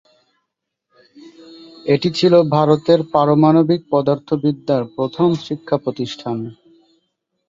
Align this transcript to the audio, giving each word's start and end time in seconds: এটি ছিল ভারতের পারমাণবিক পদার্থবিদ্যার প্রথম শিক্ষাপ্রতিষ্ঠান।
এটি 1.85 2.09
ছিল 2.17 2.33
ভারতের 2.55 2.99
পারমাণবিক 3.13 3.81
পদার্থবিদ্যার 3.91 4.83
প্রথম 4.95 5.29
শিক্ষাপ্রতিষ্ঠান। 5.45 6.37